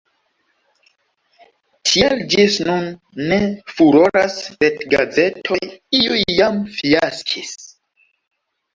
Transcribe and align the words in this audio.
Tial 1.89 2.15
ĝis 2.31 2.57
nun 2.71 2.89
ne 3.33 3.39
furoras 3.75 4.41
retgazetoj, 4.67 5.63
iuj 6.03 6.21
jam 6.43 6.63
fiaskis. 6.83 7.59